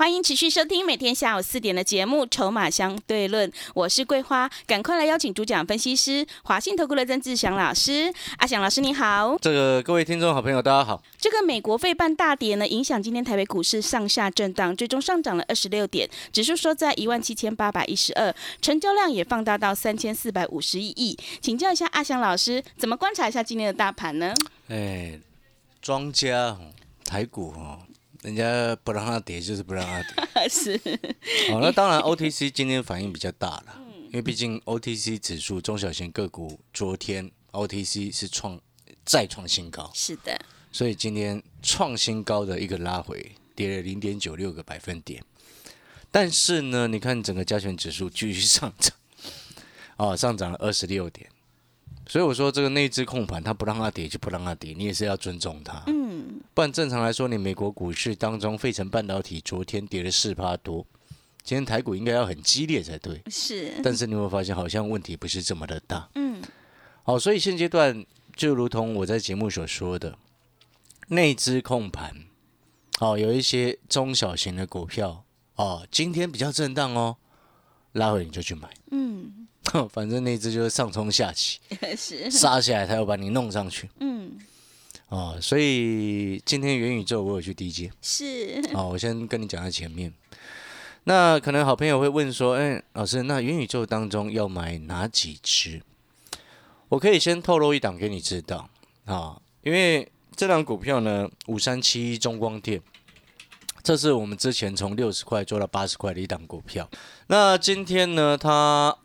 [0.00, 8.10] 欢迎持续收听每天下午四点的节目《筹码相对论》，我是桂花，赶快来邀请主讲分析师华信投顾的曾志祥老师。
[8.38, 11.02] 阿祥老师你好，这个各位听众好朋友大家好。
[11.18, 21.14] 这个美国费半大跌呢，影响今天台北股市上下震荡，最终上涨了二十六点，指数收在一万七千八百一十二，成交量也放大到三千四百五十一亿。
[21.42, 24.32] 请教一下阿祥老师，怎么观察一下今天的大盘呢？
[24.68, 25.20] 哎，
[25.82, 26.56] 庄家
[27.04, 27.80] 台股哦。
[28.22, 30.48] 人家不让它跌，就是不让它跌。
[30.48, 30.78] 是。
[31.50, 38.60] 好，那当然，OTC 今天反应比较大了，因为毕竟 OTC 指数中小型个股昨天 OTC 是创
[39.04, 39.90] 再创新高。
[39.94, 40.38] 是的。
[40.72, 45.24] 所以今天创新高的一个拉回，跌了零点九六个百分点。
[46.10, 48.94] 但是呢，你看整个加权指数继续上涨，
[49.96, 51.28] 哦，上涨了二十六点。
[52.10, 55.80] 所以我说这个内资控盘，它不让它跌就不让它跌，你也是要尊重它。
[55.86, 60.84] 嗯，不然正常来说，你美国股市当中，费城半导体昨天跌了四趴多，
[61.44, 63.22] 今天台股应该要很激烈才对。
[63.30, 66.08] 是，但是你会发现好像问题不是这么的大。
[66.16, 66.42] 嗯，
[67.04, 68.04] 好，所以现阶段
[68.34, 70.18] 就如同我在节目所说的，
[71.06, 72.24] 内资控盘，
[72.98, 75.22] 好，有一些中小型的股票，
[75.54, 77.18] 哦，今天比较震荡哦，
[77.92, 78.68] 拉回你就去买。
[78.90, 79.39] 嗯。
[79.92, 81.58] 反正那只就是上冲下起，
[81.96, 83.88] 是杀起来，他要把你弄上去。
[84.00, 84.38] 嗯，
[85.08, 90.12] 哦，所以今天元宇宙我有去 DJ，是哦，我先跟你讲在前面。
[91.04, 95.80] 那可能好朋友会问说，哎，老师，那元宇宙当中要买哪几只？
[96.90, 98.68] 我可以先透露一档给你知道
[99.04, 102.82] 啊，因为这档股票呢，五三七中光电，
[103.82, 106.88] 这是我们之前从六十块做到八十块的一档股票。
[107.28, 108.96] 那今天呢，它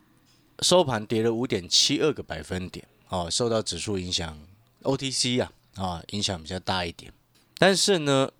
[0.60, 4.38] 收盘跌了五点七二个百分点，哦，受到指数影响
[4.82, 7.12] ，OTC 啊，啊，影响比较大一点。
[7.58, 8.30] 但是呢，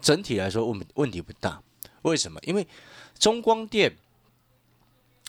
[0.00, 1.62] 整体来说问问题不大。
[2.02, 2.40] 为什么？
[2.44, 2.66] 因为
[3.18, 3.96] 中光电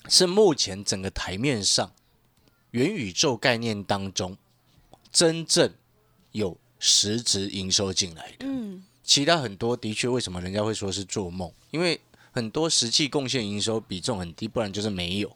[0.07, 1.91] 是目前整个台面上
[2.71, 4.37] 元宇宙概念当中
[5.11, 5.73] 真正
[6.31, 8.45] 有实质营收进来的。
[8.45, 8.83] 嗯。
[9.03, 11.51] 其他很多的确，为什么人家会说是做梦？
[11.71, 11.99] 因为
[12.31, 15.35] 很多实际贡献营收比重很低，不然就是没有。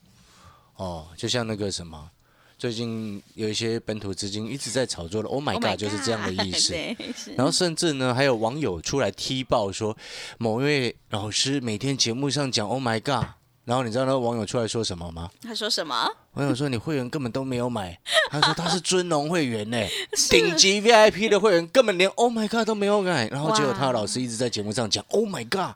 [0.82, 2.10] 哦，就像那个什么，
[2.58, 6.74] 最近有一些本土资金一直在炒作的，Oh my God，就是这样的意思。
[7.38, 9.96] 然后甚至呢，还有网友出来踢爆说，
[10.40, 13.26] 某一位老师每天节目上讲 Oh my God，
[13.66, 15.30] 然后你知道那个网友出来说什么吗？
[15.44, 15.96] 他说什么？
[16.34, 18.00] 网友说你会员根本都没有买，
[18.32, 19.78] 他说他是尊龙会员呢，
[20.32, 25.76] 顶级 VIP 的会员根本连 Oh my God 都没有买，然后结果他的老师一直在节目上讲 Oh my God。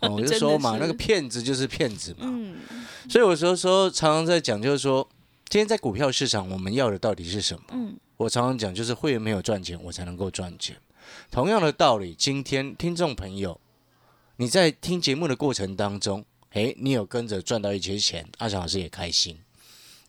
[0.00, 2.18] 我就说嘛， 那个骗子就是骗子嘛。
[2.22, 2.56] 嗯，
[3.08, 5.08] 所以有时候说常常在讲，就是说，
[5.48, 7.64] 今天在股票市场，我们要的到底是什么？
[7.72, 10.76] 嗯，我常常讲，就是会员没有赚钱，我才能够赚钱。
[11.30, 13.60] 同样的道理，今天听众朋友，
[14.36, 19.38] 你在听节目的过程当中，诶，你有跟着赚到一些钱，阿强老师也开心，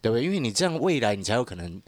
[0.01, 0.23] 对不对？
[0.23, 1.81] 因为你这样，未来你才有可能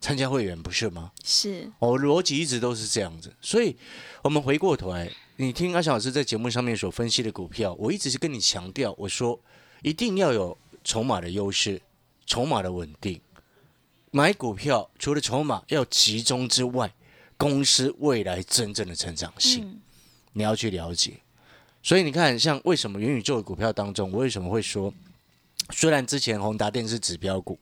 [0.00, 1.12] 参加会员，不是吗？
[1.24, 3.76] 是，我逻辑一直都是这样子，所以
[4.22, 5.10] 我们回过头来。
[5.36, 9.40] 你听阿翔老师在节目上面所分析的股票，我一直是跟你强调，我说
[9.82, 11.80] 一定要有筹码的优势，
[12.26, 13.20] 筹码的稳定。
[14.10, 16.92] 买股票除了筹码要集中之外，
[17.36, 19.80] 公司未来真正的成长性，
[20.32, 21.20] 你要去了解。
[21.82, 24.92] 所以你看，像为什么元宇宙的股票当中，我为什么会说，
[25.70, 27.58] 虽然之前宏达电是指标股，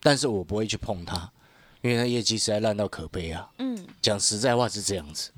[0.00, 1.32] 但是我不会去碰它，
[1.80, 3.50] 因为它业绩实在烂到可悲啊。
[3.58, 5.30] 嗯，讲实在话是这样子。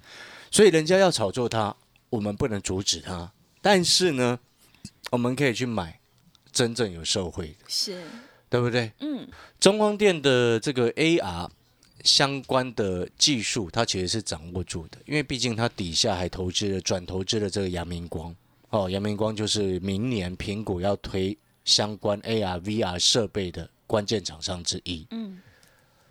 [0.51, 1.75] 所以人家要炒作它，
[2.11, 3.31] 我们不能阻止它。
[3.61, 4.39] 但是呢，
[5.15, 6.01] 我们可以去买
[6.51, 8.03] 真正有受惠的，是，
[8.51, 8.91] 对不对？
[8.99, 9.29] 嗯。
[9.61, 11.49] 中光电的这个 AR
[12.03, 18.35] 相关的技术，它其实是掌握住的，因为毕竟它底下还投资了转投资了这个阳明光。
[18.71, 25.07] 哦，阳明光就是明年苹果要推相关 AR VR 设备的关键厂商之一。
[25.13, 25.41] 嗯。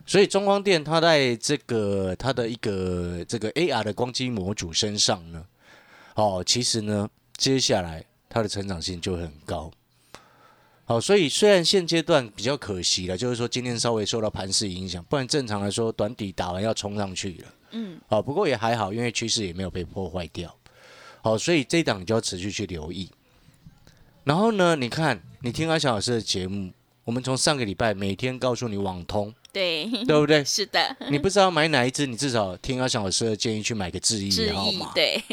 [0.06, 5.46] 所以中光电它在这个它的一个这个 AR 的光机模组身上呢，
[6.16, 9.72] 哦，其实呢，接下来它的成长性就会很高。
[10.86, 17.48] 好，所以虽然现阶段比较可惜了，就是说今天稍微受到盘势影响，不然正常来说短底打完要冲上去了。
[17.72, 20.54] 嗯，好，不过也还好，因为趋势也没有被破坏掉。
[21.22, 23.10] 好，所以这一档你就要持续去留意。
[24.24, 26.72] 然后呢，你看你听阿翔老师的节目，
[27.06, 30.44] 我们从上个礼拜每天告诉你网通，对， 对不对？
[30.44, 34.88] 是的，你不知道买哪一只，你至少听阿翔老师的建议去买个智毅致也好嘛。
[34.88, 35.24] 意对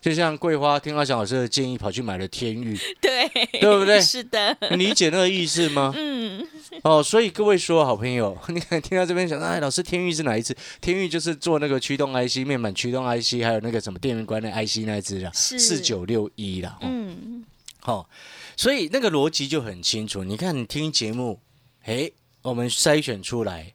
[0.00, 3.28] 就像桂花听阿翔老师的建议跑去买了天域， 对，
[3.60, 5.92] 对不对是的，你理解那个意思吗？
[5.96, 6.46] 嗯，
[6.82, 10.56] 哦，所以各位说好朋友， 你看听到这边想，哎，老师天域是哪一只？
[10.80, 16.78] 天域就是做那个驱动 IC、面板驱动 IC，还有那个什么电源管理 IC 那一只啦，是四九六一啦。
[16.80, 17.44] 哦嗯，
[17.80, 18.08] 好、
[18.56, 20.22] 所以那个逻辑就很清楚。
[20.22, 21.40] 你看，你听节目，
[21.84, 22.12] 诶，
[22.42, 23.74] 我们筛选出来，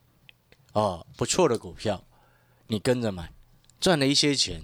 [0.72, 2.02] 哦，不错的股票，
[2.68, 3.30] 你跟着买，
[3.80, 4.62] 赚了一些钱，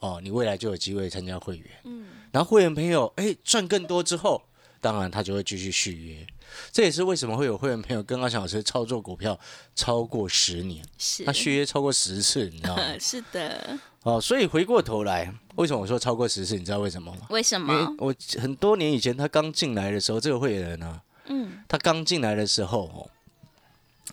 [0.00, 1.66] 哦，你未来就有机会参加会员。
[1.84, 4.42] 嗯，然后会员朋友，哎，赚更多之后，
[4.80, 6.26] 当然他就会继续续约。
[6.72, 9.38] 这也是为什么会有会员朋友跟阿翔老师操作股票
[9.76, 12.82] 超过十年，是他续约超过十次，你知道吗？
[12.98, 16.56] 是的，哦，所以回过头来，为什么我说超过十次？
[16.56, 17.26] 你知道为什么吗？
[17.30, 17.94] 为什因为么？
[17.98, 23.10] 我很多年以前他刚进来的时候，这个会员呢啊，嗯，他刚进来的时候哦，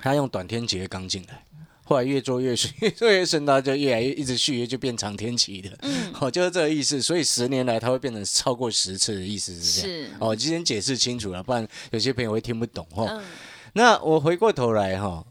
[0.01, 1.43] 他用短天劫刚进来，
[1.87, 7.01] 后来越做越顺， 越做越顺，他就越来越一直续约，就变长天期的，嗯，哦，就是这个意思。
[7.01, 9.97] 所以十年来它会变成超过十次的意思是这样。
[9.97, 13.07] 是，哦，今天解释清楚了，不然有些朋友会听不懂哦。
[13.09, 13.23] 嗯，
[13.71, 15.25] 那我回过头来哈、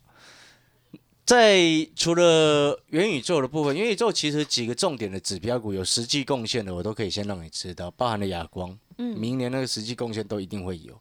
[1.27, 1.61] 在
[1.95, 10.99] 除了元宇宙的部分，元宇宙其实几个重点的指标股有实际贡献的，我都可以先让你知道，包含了亚光，嗯明年那个实际贡献都一定会有。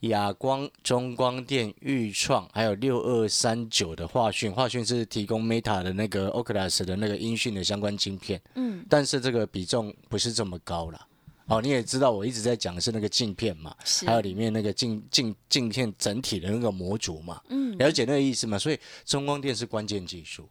[0.00, 11.06] 亚光、中光电、裕创，还有六二三九的华讯，华讯是提供 Meta 的那个 Oculus 的那个音讯的相关晶片，嗯，但是这个比重不是这么高了。
[11.46, 13.74] 哦，你也知道，我一直在讲的是那个镜片嘛，
[14.06, 18.58] 还有里面那个镜镜镜片整体的那个模组嘛，嗯，了解那个意思嘛？
[18.58, 20.46] 所以中光电是关键技术。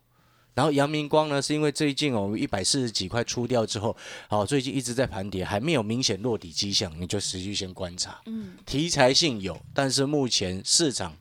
[0.57, 3.95] 然后阳明光呢，是因为最近哦一百四十几块出掉之后，
[4.27, 8.19] 好、最近一直在盘跌，还没有明显落底迹象，你就持续先观察。
[8.25, 11.15] 嗯，题材性有，但是目前市场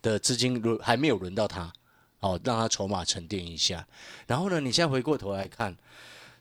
[0.00, 1.70] 的资金轮还没有轮到它，
[2.20, 3.86] 哦，让它筹码沉淀一下。
[4.26, 5.76] 然后呢，你现在回过头来看，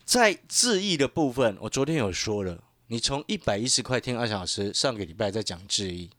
[0.05, 6.09] 在智毅的部分，我昨天有说了，你从一百一十块听阿翔老师上个礼拜在讲智毅，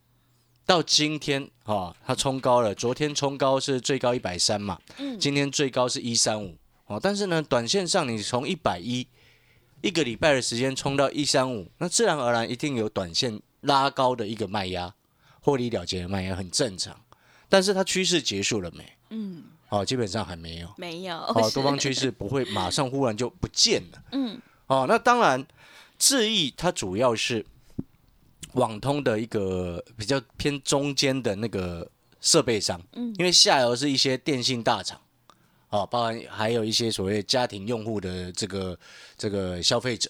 [0.69, 6.55] 到今天哈、它冲高了，昨天冲高是最高一百三嘛，嗯今天最高是一三五
[6.85, 9.07] 哦，但是呢，短线上你从一百一
[9.81, 14.93] 一个礼拜的时间冲到一三五，那自然而然一定有短线拉高的一个卖压，
[15.41, 16.95] 获利了结的卖压很正常，
[17.49, 18.85] 但是它趋势结束了没？
[19.09, 20.71] 嗯，哦，基本上还没有。
[20.77, 24.03] 没有，哦，是多方趋势不会马上忽然就不见了。
[24.13, 25.43] 嗯，哦，那当然，
[25.97, 27.43] 智毅它主要是
[28.53, 31.89] 网通的一个比较偏中间的那个
[32.21, 33.13] 设备商，嗯。
[33.17, 34.99] 因为下游是一些电信大厂，
[35.69, 38.77] 哦，包含还有一些所谓家庭用户的这个
[39.17, 40.09] 这个消费者，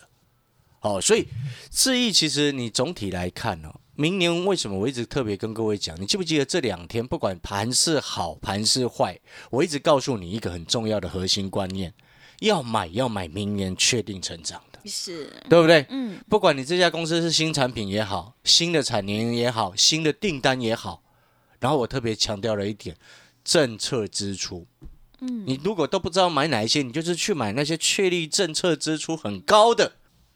[0.81, 1.27] 哦，所以
[1.69, 5.99] 智易其实你总体来看哦，明年为什么我一直特别跟各位讲？
[5.99, 11.93] 你记不记得这两天不管盘是好盘是坏，我一直告诉你一个很重要的核心观念：
[12.39, 15.85] 要买要买明年确定成长的，是，对不对？
[15.89, 21.03] 嗯，不管你这家公司是新产品也好，新的产年也好，新的订单也好，
[21.59, 22.95] 然后我特别强调了一点，
[23.43, 24.65] 政策支出。
[25.21, 29.93] 嗯，你如果都不知道买哪一些，你就是去买那些确立政策支出很高的，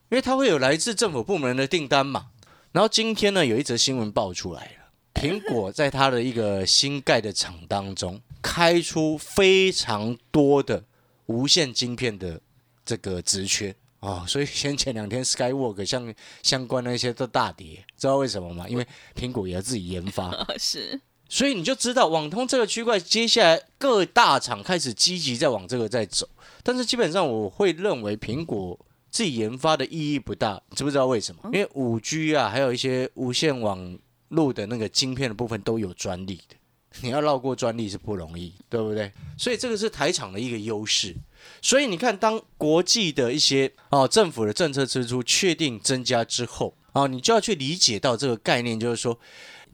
[0.10, 2.28] 因为它会有来自政府部门的订单嘛。
[2.74, 10.83] 然后今天呢，有一则新闻爆出来了，苹果在它的一个新盖的厂当中开出非常多的
[11.28, 12.42] 无线晶片的
[12.83, 13.73] 这个职缺
[14.04, 18.68] 哦，所以先前两天 Skywork 像相关那些都大跌，知道为什么吗？
[18.68, 26.28] 因为苹果也要自己研发， 哦是，所以你就知道网通这个区块，接下来各大厂开始积极在往这个在走，
[26.64, 28.78] 但是基本上我会认为苹果
[29.10, 31.42] 自己研发的意义不大，你知不知道为什么？
[31.45, 36.57] 因为五 G 啊，还有一些无线网络的那个晶片的部分都有专利的，
[37.00, 39.10] 你要绕过专利是不容易，对不对？
[39.38, 41.16] 所以这个是台厂的一个优势。
[41.62, 49.18] 所以你看，当国际的一些哦政府的政策支出确定增加之后，哦，你就要去理解到这个概念，就是说，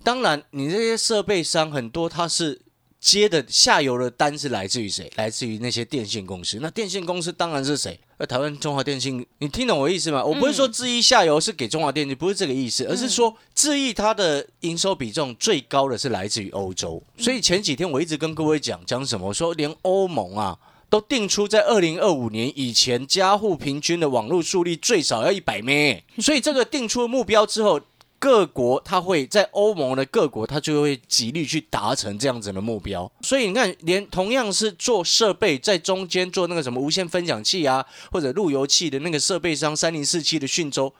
[0.04, 2.62] 当然你这些设备商很多它是
[3.00, 5.12] 接的下游的单是来自于谁？
[5.16, 6.60] 来自于那些电信公司。
[6.62, 8.00] 那电信公司当然是谁？
[8.18, 10.24] 呃，台湾中华电信，你听懂我意思吗？
[10.24, 17.02] 我不是说智易下游是给中华电信，不是这个意思，而是说智易它的营收比重最高的是来自于欧洲。
[17.18, 19.28] 所以前几天我一直跟各位讲讲什么？
[19.28, 20.58] 我说连欧盟啊。
[20.90, 27.80] 都定出在二零二五年以前，家户平均的网络速率最少要一百 m 所以这个定出目标之后，
[28.18, 33.10] 各国它会在欧盟的各国，它就会极力去达成这样子的目标。
[33.22, 40.94] 所以你看，连同样是做设备，在中间做那个什么无线分享器啊，或者路由器的那个设备商三零四七的讯州，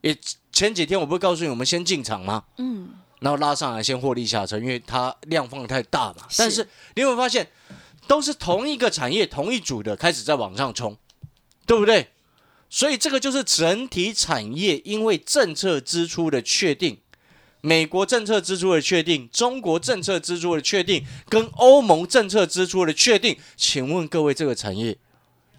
[0.00, 0.16] 也
[0.52, 2.44] 前几天我不是告诉你，我们先进场吗？
[2.58, 2.88] 嗯，
[3.18, 6.24] 然后拉上来先获利下车，因为它量放得太大嘛。
[6.30, 7.46] 是但是你有没有发现，
[8.06, 10.96] 都是同一个产业、同一组的开始在往上冲，
[11.66, 12.08] 对不对？
[12.70, 16.98] 所以这个就是整体产业因为政策支出的确定，
[17.60, 23.36] 美国政策支出的确定，中国政策支出的确定，跟欧盟政策支出的确定。
[23.56, 24.98] 请问各位，这个产业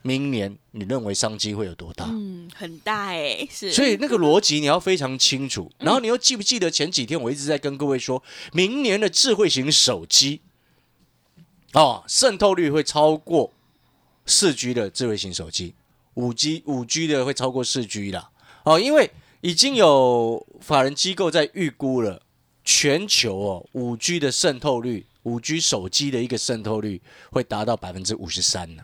[0.02, 2.06] 明年你认为商机会有多大？
[2.10, 5.72] 嗯，很大哎，是，所以那个逻辑你要非常清楚。
[5.80, 8.22] 然后你又记不记得前几天我一直在跟各位说，
[8.52, 10.42] 明年的智慧型手机
[11.76, 13.52] 哦，渗透率会超过
[14.26, 15.76] 四 G 的智慧型手机，
[16.14, 18.32] 五 G 五 G 的会超过四 G 啦。
[18.64, 22.22] 哦，因为已经有法人机构在预估了，
[22.64, 28.84] 全球哦五 G 的渗透率，五 G 手机的一个渗透率会达到百分之五十三呢。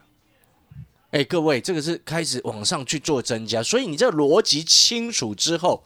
[1.12, 5.86] 哎，各位，这个是开始往上去做增加，所以你这逻辑清楚之后，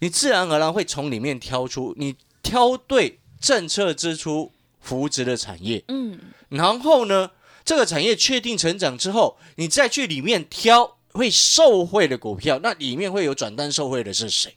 [0.00, 6.18] 你自然而然会从里面挑出你挑对政策支出扶植的产业，嗯，
[6.48, 7.30] 然后呢，
[7.64, 14.56] 这个产业确定成长之后，你再去里面挑会受惠的股票，那里面会有转单受惠的是谁？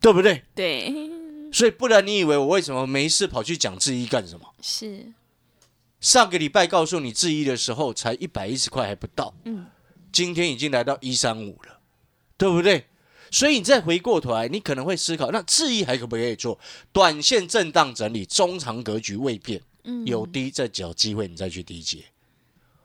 [0.00, 0.42] 对不对？
[0.54, 0.92] 对，
[1.52, 4.52] 所以不然你以为我为什么没事跑去讲智一干什么？
[4.60, 5.12] 是，
[6.00, 9.66] 上个礼拜告诉你质疑的时候才一百一十块还不到，嗯，
[10.12, 11.78] 今天已经来到一三五了，
[12.36, 12.86] 对不对？
[13.32, 16.56] 所以你再回过头来，你可能会思考，那质疑还可不可以做？
[16.92, 22.04] 短线震荡整理，中长格局未变，嗯，有低再找机会，你再去低接。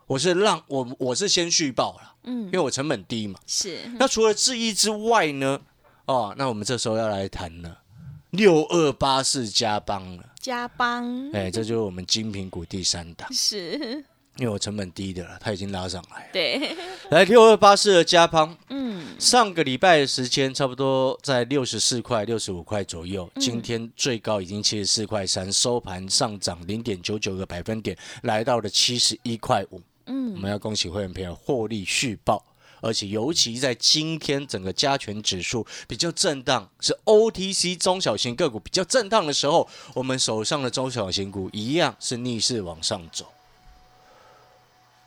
[0.07, 3.37] 我是让我我是先续报了，嗯因，为我成本低嘛。
[3.45, 5.59] 是，那除了质疑之外呢？
[6.05, 7.81] 哦，那我们这时候要来谈了，
[8.29, 13.27] 六二八四加邦了，加邦，哎，这就是我们精品股第三档。
[13.33, 14.05] 是，
[14.37, 16.29] 因为我成本低的了，它已经拉上来了。
[16.31, 16.75] 对，
[17.11, 29.81] 来六二八四的加邦，嗯，上个礼拜的时间差不多在六十四块、六十五块左右，嗯今天最高已经七十四块三，收盘上涨零点九九个百分点，来到了七十一块五。
[30.05, 32.41] 嗯我嗯，们要恭喜会员朋友获利续报，
[32.79, 43.25] 而且尤其在今天整个加权指数比较震荡，是 OTC 中小型个股比较震荡的时候，我们手上的中小型股一样是逆势往上走。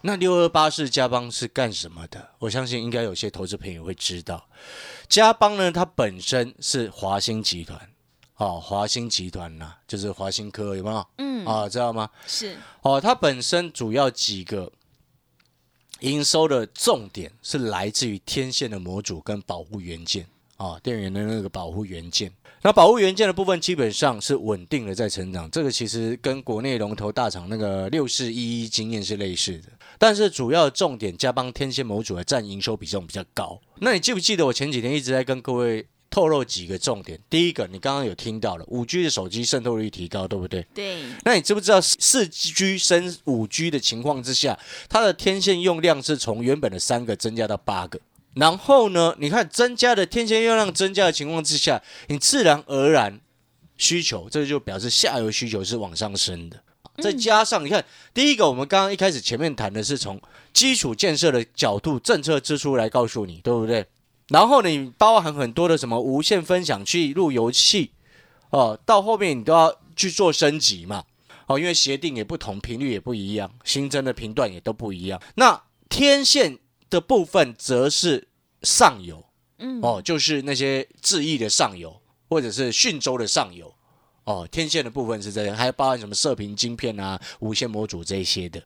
[0.03, 2.31] 那六二八是加邦是干什么的？
[2.39, 4.49] 我相信应该有些投资朋友会知道，
[5.09, 7.79] 加邦呢，它本身是华兴集团，
[8.37, 11.07] 哦，华兴集团呐、就是华兴科有没有？
[11.19, 12.09] 嗯，啊，知道吗？
[12.27, 14.73] 是，哦，它本身主要几个
[16.01, 20.27] 营收的重点是来自于天线的模组跟保护元件
[20.57, 22.33] 啊、电源的那个保护元件。
[22.63, 29.69] 那保护元件的部分基本上是稳定的在成长，这个其实跟国内龙头大厂那个六四一一经验是类似的。
[30.01, 33.61] 但是主要的重点，加邦天线模组的占营收比重比较高。
[33.81, 37.21] 那你记不记得我前几天一直在跟各位透露几个重点？
[37.29, 40.67] 第一个，你刚刚有听到了，五 G 的手机渗透率提高，对不对？
[40.73, 48.01] 对，那你知不知道四 G 升五 G 的情况之下，它的天线用量是从原本的三个增加到八个？
[48.33, 53.21] 然后呢，你看增加的天线用量增加的情况之下，你自然而然
[53.77, 56.63] 需求，这就表示下游需求是往上升的。
[57.01, 60.21] 再加上你看，第一个我们刚刚一开始前面谈的是从
[60.53, 63.87] 基础建设的角度、政策支出来告诉你，对不对？
[64.29, 67.93] 然后你包含很多的什么无线分享器、路由器，
[68.51, 71.05] 哦，到后面你都要去做升级嘛。
[71.47, 75.21] 哦，因为协定也不同，频率也不一样，新增的频段也都不一样。
[75.35, 76.57] 那天线
[76.89, 78.29] 的部分则是
[78.63, 79.25] 上游，
[79.59, 83.75] 嗯，哦，就是那些智易的上游，或者是讯州的上游。
[84.31, 88.63] 哦，天线的部分是这样，还包含什么射频晶片啊、无线模组这一些的。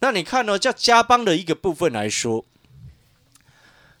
[0.00, 2.44] 那你看呢、叫加邦的一个部分来说，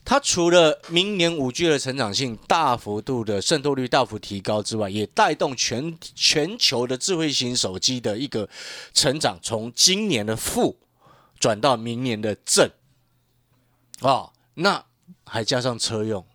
[0.04, 8.48] 它除了明年五 G 的成长性大幅度的渗透率大幅提高之外，也带动全全球的智慧型手机的一个
[8.92, 10.76] 成长，从今年的负
[11.38, 12.68] 转到明年的正。
[14.00, 14.84] 哦，那
[15.24, 16.26] 还加上车用，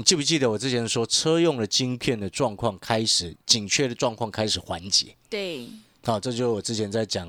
[0.00, 5.14] 你记不记得我之前说车用的晶片的状况开始紧缺的状况开始缓解？
[5.28, 5.68] 对，
[6.02, 7.28] 好、这就是我之前在讲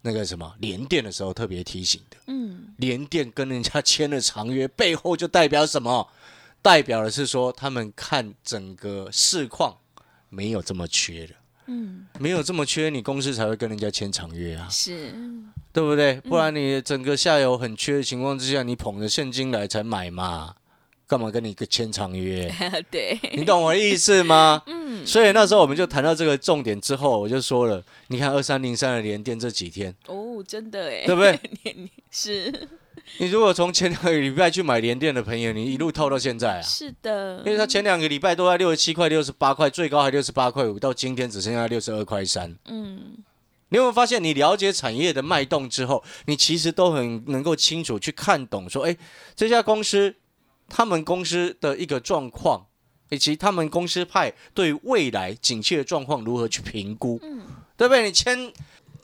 [0.00, 2.16] 那个什么联电的时候特别提醒的。
[2.26, 6.08] 嗯，联电跟人家签了长约，背后就代表什么？
[6.60, 9.76] 代表的是说他们看整个市况
[10.28, 11.34] 没有这么缺了。
[11.66, 15.14] 嗯，没有这么缺，你公司才会跟人家签长约啊，是，
[15.72, 16.20] 对不对？
[16.22, 20.56] 不然你整个下游很缺的情况之下，你捧着现金来才买嘛，
[21.12, 22.50] 干嘛跟你个签长约？
[22.90, 24.62] 对，你懂我的意思吗？
[24.64, 31.38] 嗯，所以那时候我们就谈到这个重点之后，我就说了，你看二三零三的连电这几天，哦，真的哎，对不对？
[32.10, 32.50] 是。
[33.18, 36.62] 你如果从前两个礼拜去买连电的朋友，你一路套到现在啊？
[36.62, 42.56] 是的，因为他前两个礼拜都在六十七块、六十八块，最高还六十八块五，到今天只剩下六十二块三。
[42.66, 43.18] 嗯，
[43.68, 48.96] 你有没有发现，你了解产业的脉动之后，你其实都很能够清楚去看懂，说，哎，
[49.36, 50.14] 这家公司
[50.74, 52.64] 他们公司的一个状况，
[53.10, 57.20] 以及他们公司派对未来景气的状况如何去评估？
[57.22, 57.42] 嗯，
[57.76, 58.04] 对不对？
[58.04, 58.50] 你签。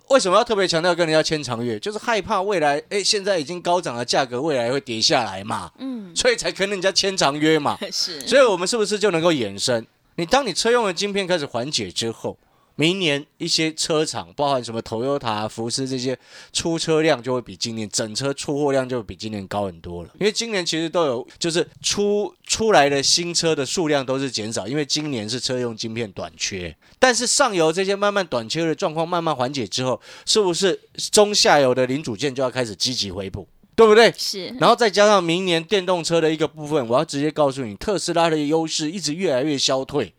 [0.09, 1.79] 为什么要特别强调跟人家签长约？
[1.79, 5.71] 就是害怕未来，哎，现在已经高涨的价格，未来会跌下来嘛？
[5.77, 7.77] 嗯，所以才跟人家签长约嘛。
[7.93, 9.87] 是，所以我们是不是就能够衍生？
[10.17, 12.39] 你当你车用的晶片开始缓解之后。
[12.81, 16.17] 明年一些车厂，包含什么 Toyota、福斯这些
[16.53, 20.11] 出车量就会比今年整车出货量就比今年高很多了。
[20.21, 26.73] 因为今年其实都有，就是出出来的新车的数量都是减少，因为今年是车用晶片短缺。
[27.01, 30.81] 但是上游这些慢慢短缺的状况慢慢缓解之后，是不是
[31.11, 34.15] 中下游的零组件就要开始积极回补，对不对？
[34.17, 34.47] 是。
[34.61, 40.15] 然后再加上明年电动车的一个部分，我要直接告诉你，特斯拉的优势一直越来越消退。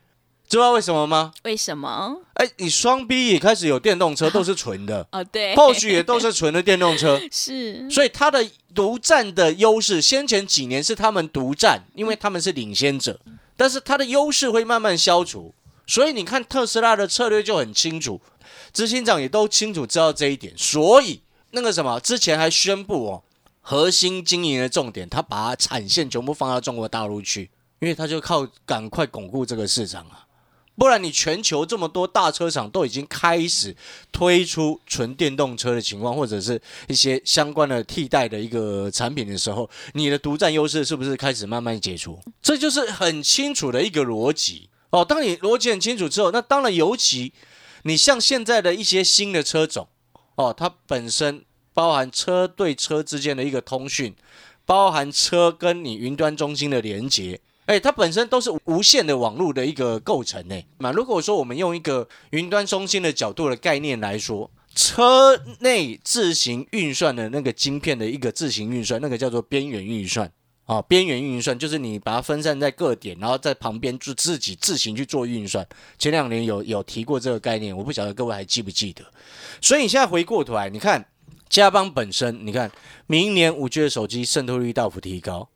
[0.50, 1.32] 知道为什么吗？
[1.44, 2.22] 为什么？
[2.34, 5.24] 哎，你双 B 也开始有电动车，都是纯的 哦。
[5.24, 7.22] 对，或许也都是纯的电动车。
[7.32, 13.20] 是，所以它的独占的优势，先前几年是他们独占，因为他们是领先者。
[13.56, 15.53] 但是它的优势会慢慢消除，
[15.86, 18.20] 所以你看特斯拉的策略就很清楚，
[18.74, 20.51] 执行长也都清楚知道这一点。
[20.58, 23.24] 所以那个什么，之前还宣布哦，
[23.62, 27.51] 核心经营的重点，他把产线全部放到中国大陆去，
[27.82, 30.25] 因为他就靠赶快巩固这个市场啊。
[30.79, 33.75] 不然，你全球这么多大车厂都已经开始
[34.13, 42.17] 推出纯电动车的情况，或者是一些相关的替代的一个产品的时候，你的独占优势是不是开始慢慢解除？
[42.41, 45.03] 这就是很清楚的一个逻辑哦。
[45.03, 47.33] 当你逻辑很清楚之后，那当然，尤其
[47.83, 49.89] 你像现在的一些新的车种
[50.36, 51.43] 哦，它本身
[51.74, 54.15] 包含车对车之间的一个通讯，
[54.65, 57.41] 包含车跟你云端中心的连接。
[57.69, 60.59] 哎，它本身都是无线的网络的一个构成呢。
[60.79, 70.31] 那如果说我们用一个云端中心的角度的概念来说，车内自行运算的那个晶片的一个自行运算，那个叫做边缘运算
[70.65, 70.81] 啊。
[70.81, 75.63] 边缘运算就是你把它分散在各点，然后在旁边就自己自行去做运算。
[76.00, 79.03] 前两年有有提过这个概念，我不晓得各位还记不记得。
[79.61, 81.05] 所以你现在回过头来，你看
[81.48, 82.72] 加邦本身，你看
[83.05, 85.48] 明年五 G 的手机渗透率大幅提高。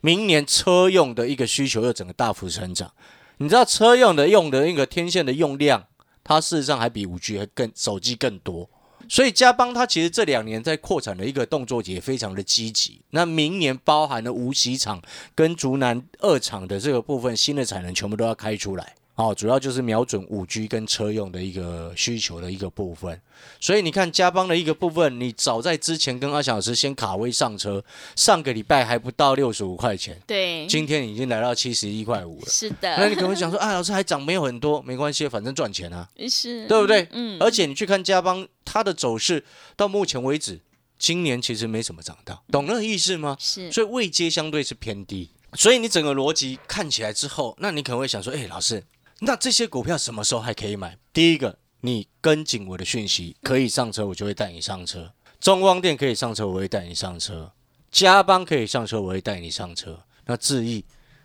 [0.00, 2.92] 明年车用的一个需求又整个大幅成长，
[3.38, 5.86] 你知道车用的用的那个天线的用量，
[6.24, 8.68] 它事实上还比五 G 还更手机更多，
[9.08, 13.02] 所以嘉邦它其实这两年在扩产的一个动作也非常的积极。
[13.10, 15.02] 那明年包含了无锡厂
[15.34, 18.94] 跟竹南二厂的这个部分新的产能全部都要开出来。
[19.20, 23.20] 哦，主要就是瞄准五 G 跟车用的一个需求的一个部分，
[23.60, 27.84] 所以你看加邦的一个部分，你早在之前跟阿小老师先卡位上车，
[28.16, 32.46] 上个礼拜还不到六十五块钱，对，今天已经来到七十一块五了。
[32.48, 37.06] 是的，那你可能会想说，啊，老师还涨没有很多，没关系，反正赚钱啊，是，对不对？
[37.12, 39.44] 嗯，而且你去看加邦它的走势，
[39.76, 40.58] 到目前为止，
[40.98, 43.36] 今年其实没什么涨到，懂那个意思吗？
[43.38, 48.82] 是，所以位阶相对是偏低，所以你整个逻辑看起来之后，那你可能会想说，哎，老师。
[49.20, 50.96] 那这些股票什么时候还可以买？
[51.12, 55.12] 第一个，你跟紧我的讯息，可以上车，我就会带你上车。
[55.38, 57.52] 中光电可以上车，我会带你上车。
[57.90, 60.02] 加邦可以上车，我会带你上车。
[60.24, 60.84] 那智易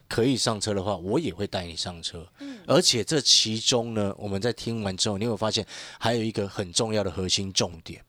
[0.10, 2.28] 可以上车的话，我也会带你上车。
[2.40, 5.66] 嗯，而且这其中呢，我们在听完之后，你会发现
[5.98, 8.04] 还有一个很重要的核心重点，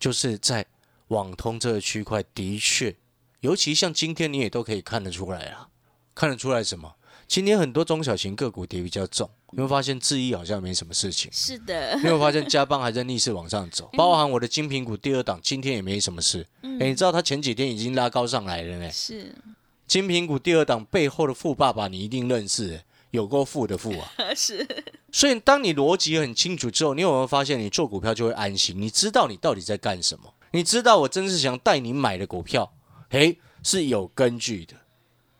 [0.00, 0.64] 就是在
[1.08, 2.96] 网通这个区块，的确，
[3.40, 5.68] 尤其像今天你也都可以看得出来啊，
[6.14, 6.94] 看得出来什么？
[7.28, 11.30] 今天很多中小型个股跌比较重，你会发现智易好像没什么事情。
[11.32, 16.46] 是的，你会发现加邦还在逆势往上走， 包含我的金苹股第二档，今天也没什么事。
[16.62, 18.90] 哎，你知道它前几天已经拉高上来了呢。
[18.92, 19.34] 是
[19.86, 24.08] 金苹股第二档背后的富爸爸，你一定认识，有过富的富啊。
[24.34, 24.66] 是。
[25.12, 28.80] 所以当你逻辑很清楚之后，你有没有发现你做股票就会安心？
[28.80, 30.32] 你知道你到底在干什么？
[30.52, 32.72] 你知道我真是想带你买的股票，
[33.10, 34.74] 诶，是有根据的，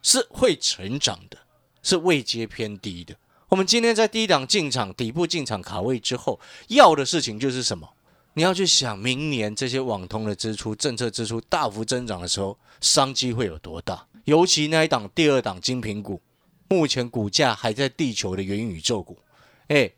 [0.02, 1.38] 是会成长的。
[1.86, 3.14] 是位阶偏低的。
[3.48, 7.88] 我们今天在低档进场、底部进场卡位之后，要的事情就是什么？
[8.34, 14.04] 你要去想，明年这些网通的支出、政策支出大幅增长的时候，商机会有多大？
[14.24, 16.20] 尤其那一档第二档精品股，
[16.66, 19.16] 目前股价还在地球的元宇宙股。
[19.68, 19.92] 哎，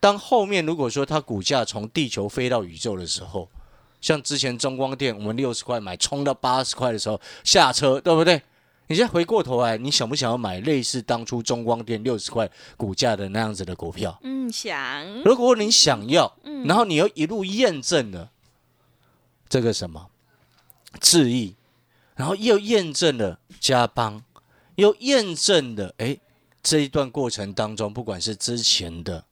[0.00, 3.50] 当后面如果说它股价从地球飞到宇宙的时候，
[4.00, 8.40] 像之前中光电，我们六十块买，冲到八十块的时候下车，对不对？
[8.86, 14.18] 你现在回过头来，你想不想要买类似当初中光电六十块股价的那样子的股票？
[14.22, 16.66] 嗯，想，如果你想要，嗯。
[16.66, 18.30] 然后你又一路验证了
[19.48, 20.10] 这个什么？
[21.00, 21.56] 智毅，
[22.14, 24.22] 然后又验证了嘉邦，
[24.76, 26.18] 又验证了哎
[26.62, 29.24] 这一段过程当中，不管是之前的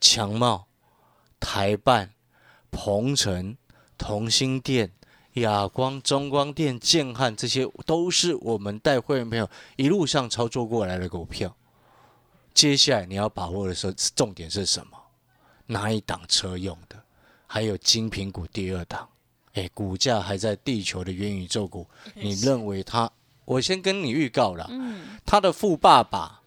[0.00, 0.66] 强茂、
[1.38, 2.12] 台办、
[2.70, 3.56] 鹏城、
[3.96, 4.90] 同心店、
[5.34, 11.54] 亚光、中光电、建汉，这些都是我们带会员朋友一路上操作过来的股票。
[12.54, 14.98] 接下来你要把握的时候，重点是什么？
[15.66, 16.96] 哪一档车用的？
[17.46, 19.08] 还有金品股第二档，
[19.54, 23.10] 哎，股价还在地球的元宇宙股，你认为它？
[23.44, 26.42] 我先跟你预告了，嗯，他的富爸爸，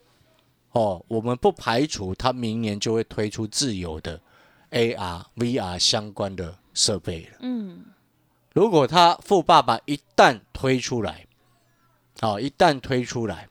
[0.74, 4.22] 哦，我们不排除他明年就会推出自有的
[4.70, 7.38] AR、VR 相关的设备了。
[7.40, 7.84] 嗯，
[8.54, 11.26] 如果他富爸爸一旦推出来，
[12.20, 13.48] 好、一旦推出来，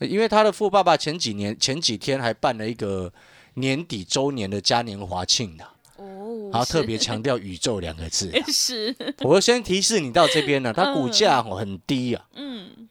[0.00, 3.12] 因为他的富爸爸前几年前几天还办了一个
[3.54, 5.64] 年底周年的嘉年华庆的，
[5.96, 8.32] 哦，然后特别强调宇宙两个字。
[8.50, 12.88] 是，我先提示你到这边了，它股价哦很低啊，嗯，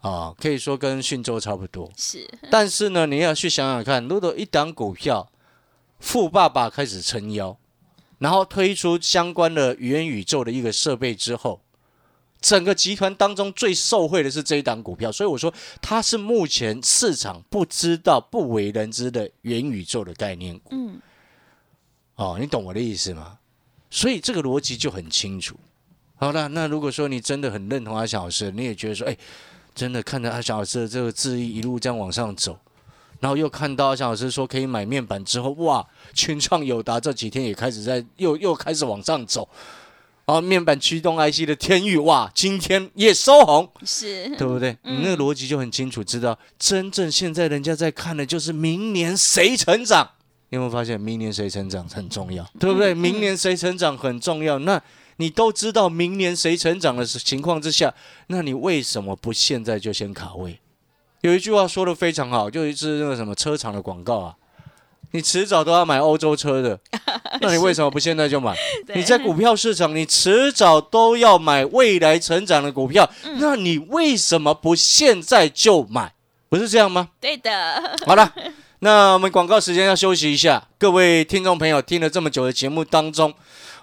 [0.00, 1.90] 啊，可以说跟讯州差不多。
[1.96, 5.30] 是，但是呢，你要去想想看，如果一档股票
[5.98, 7.56] 富爸爸开始撑腰，
[8.22, 11.60] 然后推出相关的元宇宙的一个设备之后，
[12.40, 20.68] 整个集团当中最受惠的是这一档股票，所以我说它是目前市场不知道、不为人知的元宇宙的概念股。
[20.70, 21.00] 嗯，
[22.14, 23.38] 哦，你懂我的意思吗？
[23.90, 25.56] 所以这个逻辑就很清楚。
[26.14, 29.16] 好了，那如果说你真的很认同阿翔老师，你也觉得说，哎，
[29.74, 32.56] 真的看着阿翔老师的这个智毅一路这样往上走，
[33.22, 39.48] 然后又看到像老师说可以买面板之后，哇，群创友达这几天也开始在又又开始往上走，
[40.26, 44.76] 然后面板驱动 IC 的天域，哇，今天也收红，是，对不对？
[44.82, 50.10] 你那个逻辑就很清楚，知道真正现在人家在看的就是明年谁成长。
[50.48, 52.92] 你有没有发现明年谁成长很重要，对不对？
[52.92, 54.58] 明年谁成长很重要。
[54.58, 54.82] 那
[55.18, 57.94] 你都知道明年谁成长的情况之下，
[58.26, 60.58] 那你为什么不现在就先卡位？
[61.22, 64.34] 有一句话说的非常好，就是那个什么车厂的广告啊，
[65.12, 66.78] 你迟早都要买欧洲车的，
[67.40, 68.56] 那你为什么不现在就买？
[68.94, 73.08] 你在股票市场，你迟早都要买未来成长的股票，
[73.38, 76.12] 那你为什么不现在就买？
[76.48, 77.10] 不是这样吗？
[77.20, 78.34] 对的， 好了，
[78.80, 80.66] 那我们广告时间要休息一下。
[80.76, 83.32] 各位听众朋友，听了这么久的节目当中，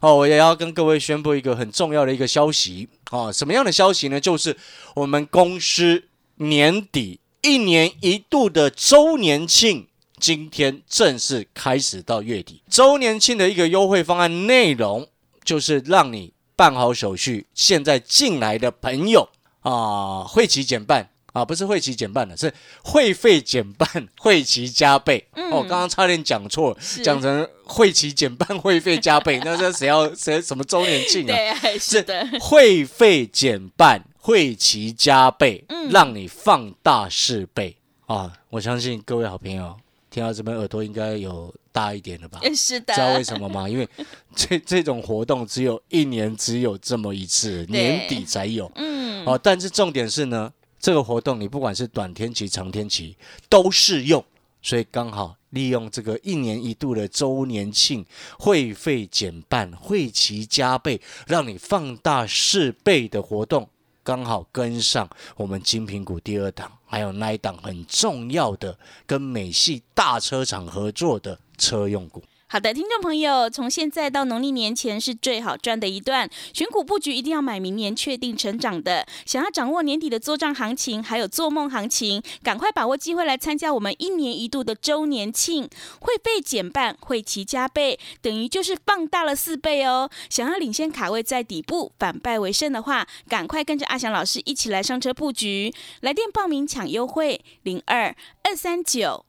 [0.02, 3.32] 哦，我也要跟各位宣布一个很重要的一个消息哦。
[3.32, 4.20] 什么样的消息呢？
[4.20, 4.58] 就是
[4.94, 6.04] 我们公司
[6.36, 9.88] 年底一年一度的周年庆。
[10.20, 15.08] 今天正式开始到月底，周年庆的一个优惠方案内容
[15.46, 19.30] 就是让你办好手续，现在进来的朋友
[19.62, 25.26] 啊，会期减半啊，不是会期减半的，是会费减半，会期加倍。
[25.34, 31.34] 哦，刚刚差点讲错讲成会期减半，会费加倍，那这谁要谁什么周年庆啊？
[31.62, 38.32] 对，是的，会费减半，会期加倍，嗯让你放大四倍啊！
[38.50, 39.76] 我相信各位好朋友
[40.10, 42.40] 听到这边耳朵应该有大一点了吧？
[42.56, 43.68] 是的，知道为什么吗？
[43.70, 43.88] 因为
[44.36, 48.72] 这这种活动只有一年只有这么一次，年底才有。
[48.76, 53.16] 嗯，哦，但是重点是呢，这个活动你不管是短天期、长天期
[53.48, 54.24] 都适用，
[54.62, 58.06] 所以刚好利用这个一年一度的周年庆，
[58.38, 63.70] 会费减半，会期加倍，让你放大四倍的活动，
[64.10, 72.24] 刚好跟上我们精品股第二档，还有那一档很重要的跟美系大车厂合作的车用股。
[72.52, 79.06] 好的，听众朋友，从现在到农历年前是最好赚的一段，选股布局一定要买明年确定成长的。
[79.24, 90.10] 想要掌握年底的做账行情，还有做梦行情，赶快把握机会来参加我们一年一度的周年庆，会费减半，会期加倍，等于就是放大了四倍哦。
[90.28, 99.29] 想要领先卡位在底部，反败为胜的话，赶快跟着阿翔老师一起来上车布局，来电报名抢优惠零二二三九。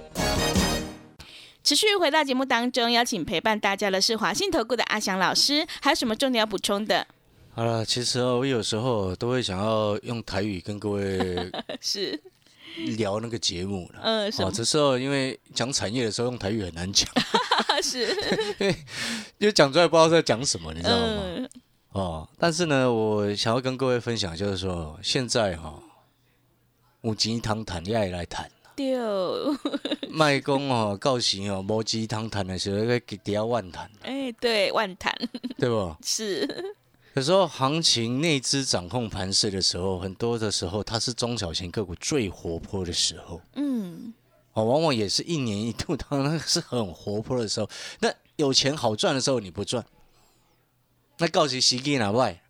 [1.71, 7.07] 持续回到节目当中，邀请陪伴大家的是华信投顾的阿翔老师，还有什么重点要补充的？
[7.53, 12.21] 好了，其实哦，我有时候都会想要用台语跟各位 是，
[12.97, 14.01] 聊那个节目了。
[14.03, 14.51] 嗯，什哦，么？
[14.51, 17.07] 这时候因为讲产业的时候用台语很难讲，
[17.81, 18.05] 是，
[19.39, 21.23] 因为讲出来不知道在讲什么，你知道吗？
[21.25, 21.49] 嗯，
[21.93, 25.81] 哦，但是呢，我想要跟各位分享，就是说现在哈、
[27.03, 29.55] 有钱通谈也会来谈，丢，
[30.09, 35.13] 卖讲哦，到时哦，无钱通谈的时候，个底下万谈，哎，对，万谈
[35.57, 35.95] 对不？
[36.03, 36.47] 是，
[37.13, 43.39] 有时候行情内资掌控盘势的时候，很多的时候它是中小型个股最活泼的时候。
[43.55, 44.13] 嗯，
[44.53, 47.69] 哦，往往也是一年一度，当然是很活泼的时候。
[47.99, 49.85] 那有钱好赚的时候你不赚，
[51.19, 52.41] 那告诉时机哪外，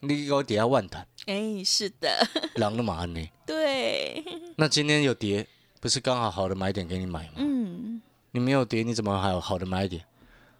[0.00, 3.26] 你给我底下万谈，哎，是的，狼的马呢？
[3.46, 4.22] 对，
[4.56, 5.46] 那今天有跌，
[5.80, 7.32] 不是刚好好的买点给你买吗？
[7.36, 8.00] 嗯，
[8.32, 10.04] 你没有跌，你怎么还有好的买点？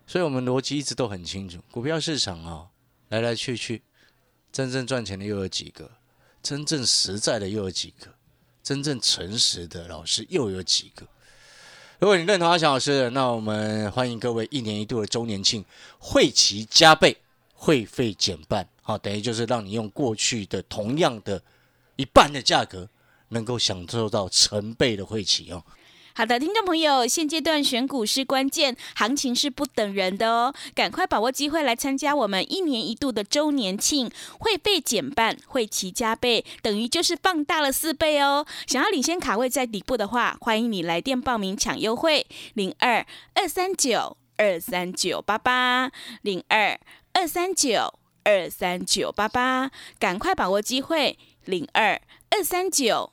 [0.07, 2.69] 所以我们逻辑一直都很清楚，股票市场啊、
[3.09, 3.83] 来来去去，
[4.51, 5.91] 真正赚钱的又有几个？
[6.43, 8.15] 真正实在的又有几个？
[8.63, 11.07] 真正诚实的老师又有几个？
[11.99, 15.65] 如果你认同阿翔老师的，那我们欢迎各位一年一度的周年庆，
[15.99, 17.17] 会期加倍，
[17.53, 21.43] 会费减半，好，等于就是让你用过去的同样的
[21.97, 22.89] 一半的价格，
[23.31, 25.63] 能够享受到成倍的会期哦。
[26.15, 34.11] 好的，听众朋友，现阶段选股是关键，行情是不等人的哦，赶快把握机会来参加我们一年一度的周年庆，
[34.41, 38.45] 会费减半，会期加倍，等于就是放大了四倍哦。
[38.67, 46.81] 想要领先卡位在底部的话，欢迎你来电报名抢优惠，零二二三九二三九八八零二
[47.13, 53.13] 二三九二三九八八，赶快把握机会，零二二三九